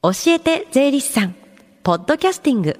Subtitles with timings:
[0.00, 1.34] 教えて税理士さん。
[1.82, 2.78] ポッドキャスティング。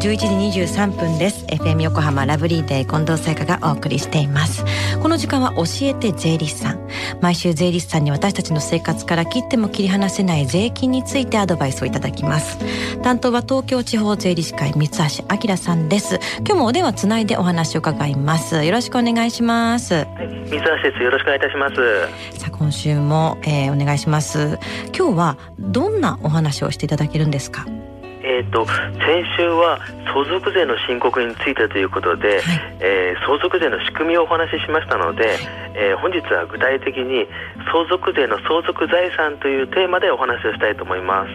[0.00, 0.26] 11時
[0.62, 1.44] 23分です。
[1.44, 4.64] FM 横浜ラブリーデー近藤沙耶香がお送りしています。
[5.02, 6.88] この時間は教えて税理士さん。
[7.20, 12.58] 毎週税理士さんに私たちの生活から切っても切り離せない税金についてアドバイスをいただきます。
[13.02, 16.18] 担当は東京地方税理士会三橋明さんです。
[16.38, 18.64] 今日もお電話つないでお話を伺います。
[18.64, 19.92] よろしくお願いします。
[19.92, 20.06] はい
[20.48, 21.02] 三橋です。
[21.02, 22.38] よろしくお願いいたします。
[22.40, 24.58] さあ今週も、えー、お願いします。
[24.96, 27.66] 今日はどんなお話をしていただけるんですか？
[28.40, 32.42] えーと、先週は相続税の申告についてということで、はい、
[32.80, 35.36] えー、相続税の仕組みをお話ししましたので、
[35.74, 37.26] えー、本日は具体的に
[37.70, 41.26] 相続税の相続財産というテーマでお話をしたいと思いま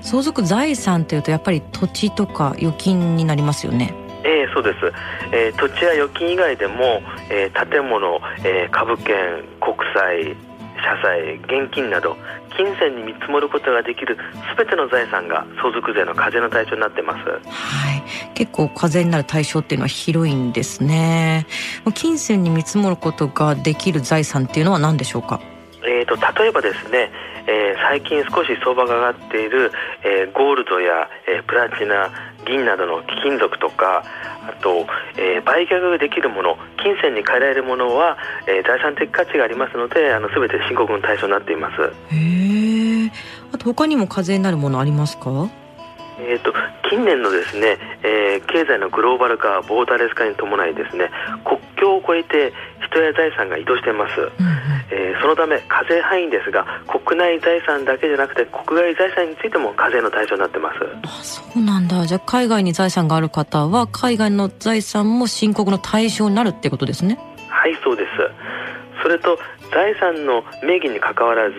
[0.00, 0.08] す。
[0.08, 3.92] 相続財産というとやっぱり土地とか預金になりますよね。
[4.26, 4.92] えー、そうです、
[5.32, 10.34] えー、土地や預金以外でも、えー、建物、えー、株券国債
[10.84, 12.16] 社債現金など
[12.56, 14.18] 金銭に見積もることができる
[14.56, 17.28] 全ての財産が相続税の課税の対象になってます。
[17.28, 18.02] はい。
[18.34, 21.46] 結構課税になる対象っていうのは広いんですね。
[21.94, 25.40] 金銭に見積もることができる財産っていうのは何でしょうか？
[25.86, 27.10] えーと、例えばですね、
[27.46, 29.70] えー、最近少し相場が上がっている、
[30.02, 32.10] えー、ゴールドや、えー、プラチナ
[32.44, 34.04] 銀などの貴金属とか
[34.46, 41.82] あと、えー、売却できるもの金銭に換えられるものは、えー、財産的価値がありますのであの全て申告の対象になっています。
[41.82, 41.86] へ
[43.06, 43.10] え
[43.52, 45.48] あと他にも課税になるものありますか？
[46.20, 46.54] えーと、
[46.88, 51.10] 近年のですね、えー、経済のグローバル化ボーダレス化に伴いですね
[51.44, 52.52] 国境を越えて
[52.86, 54.28] 人や財産が移動しています、うん、
[54.94, 60.78] えー、そのため課税範囲ですが国内財産だけじゃなくて国外財産についても課税の対象になってます。
[61.02, 62.06] あそうなんだ。
[62.06, 67.18] じゃあ海外に財産がある方は海外の財産も申告の対象になるってことですね。
[67.48, 68.08] はいそうです。
[69.02, 69.36] それと
[69.72, 71.56] 財産の名義にかかわらず、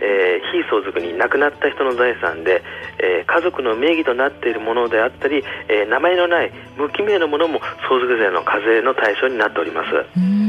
[0.00, 2.62] えー、非相続に亡くなった人の財産で、
[2.98, 9.88] えー、家族の名義となっているものであったり、えー、名前のない無記名のものも相続税の課税の対象になっております。
[10.18, 10.43] うん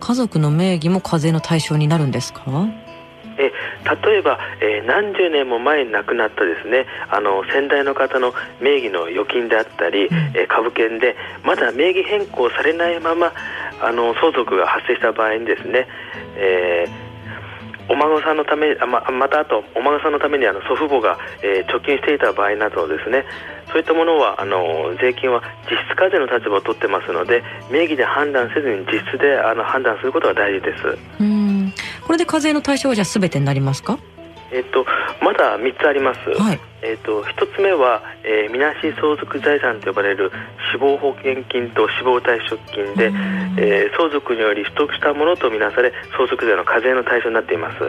[0.00, 2.42] 家族の名義も課税の対象になるんですか？
[3.38, 3.52] え
[4.06, 13.32] 例えば、えー、何十年も前に亡くなったですねあの先代の方の名義の預金であったり、うん、えー、株券でまだ名義変更されないまま
[13.82, 15.86] あの相続が発生した場合にですね、
[16.36, 17.06] えー
[17.88, 23.24] お孫さんのためままたあとお孫さんのためにあの祖父母が、えー、貯金していた場合などですね
[23.68, 30.98] そういったものはあの税金は実質課税の立場を取ってますので名義で判断せずに実質であの判断することが大事です。
[31.20, 31.72] うん。
[32.06, 33.98] これで課税の対象はじゃあ全てになりますか？
[34.52, 34.86] えっと、
[35.20, 40.30] まだ3つあります、はい、えっと、1つ目は、えー、みなし相続財産と呼ばれる
[40.72, 43.06] 死亡保険金と死亡退職金で、
[43.60, 47.80] えー、相続により取得したものとみなされ相続税の課税の対象になっています。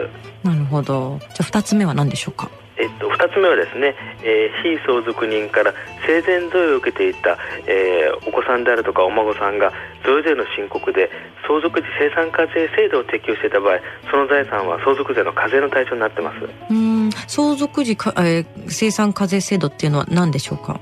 [0.42, 1.18] なるほど。
[1.20, 2.50] じゃあ2つ目は何でしょうか？
[2.78, 5.74] えっと、2つ目はですね、えー、非相続人から
[6.06, 9.72] 生前贈与を受けていた、えー、お子さんであるとかお孫さんが
[10.04, 11.10] 贈与税の申告で
[11.46, 13.78] 相続時生産課税制度を適用していた場合
[14.10, 16.48] その財産は相続税の課税の対象になってます。
[16.70, 20.80] うん相続時か、えー、生産課税制度っていうのは何でしょうか、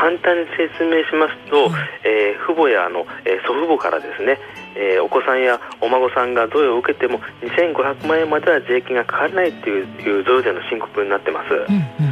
[0.00, 4.40] 簡単に説明しますと、はい、えー、父母やあの、えー、祖父母からですね、
[4.74, 12.09] えー、お子さんやお孫さんが贈与を受けても2500万円までは税金がかからないといういう贈与税の申告になってます、うんうんうん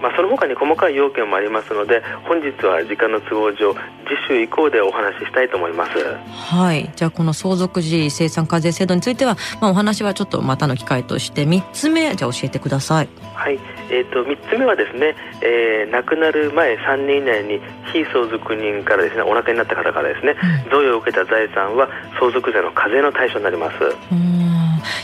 [0.00, 3.80] まあ、その他に細かい要件もありますので本日は時間の都合上次
[4.28, 5.92] 週以降でお話ししたいと思います。
[6.30, 6.90] はい。
[6.96, 13.08] じゃあこの相続時生産課税制度については、まあ、お話はちょっとまたの機会として3つ目じゃあ教えてください。
[13.34, 13.58] はい、
[13.90, 17.60] えーと、3つ目はですね、えー、亡くなる前3年以内に
[17.92, 23.76] 非相続人からですねお亡くなりになった方からですね、うん、贈与を受けた財産は相続税の課税の対象になります。
[24.12, 24.40] うん。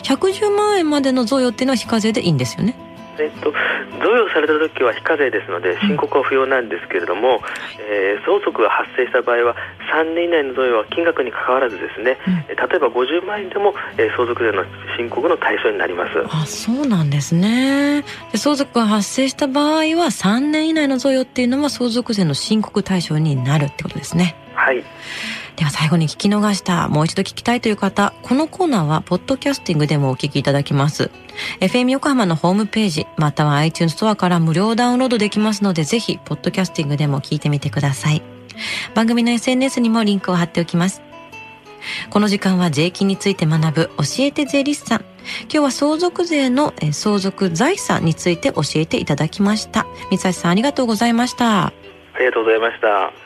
[0.02, 2.85] 110万円までの贈与っていうのは非課税でいいんですよね
[3.18, 3.52] えっと、
[4.00, 7.42] 贈与された時は非課税ですので申告は不要なんですけれども、うん、
[7.90, 9.56] えー、相続が発生した場合は
[9.92, 14.64] 3年以内の贈与は金額にかかわらずですね、うん、例えば50万円でも、えー、相続税の
[14.96, 16.12] 申告の対象になります。
[16.28, 18.02] あそうなんですね。
[18.32, 24.36] で相続が発生した場合は3年以内の贈与っていうのは相続税の申告対象になるってことですね。
[24.54, 24.82] はい
[25.56, 31.10] では最後に聞き逃した、もう一度聞きたいという方、このコーナーは、ポッドキャスティングでもお聞きいただきます。
[31.60, 38.22] FM 横浜のホームページ、または iTunes ストアから無料ダウンロードできますので、ぜひ、ポッドキャスティングでも聞いてみてください。
[38.94, 41.00] 番組の SNS にもリンクを貼っておきます。
[42.10, 45.04] この時間は税金について学ぶ教えて税理士さん。
[45.42, 49.86] 今日は相続税の相続財産について教えていただきました。
[50.10, 51.72] 三橋さんありがとうございました。
[52.16, 53.25] ありがとうございました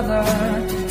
[0.00, 0.81] Together.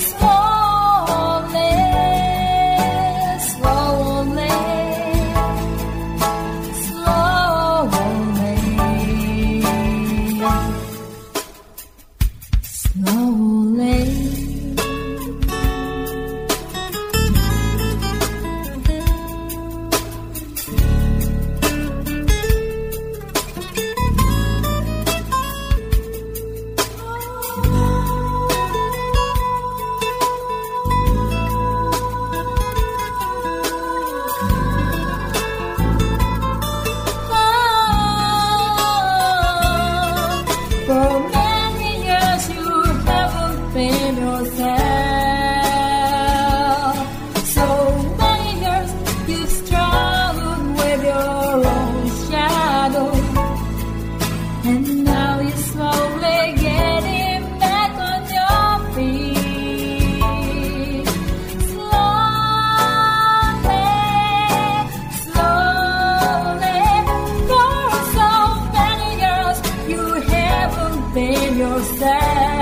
[71.72, 72.61] so sad.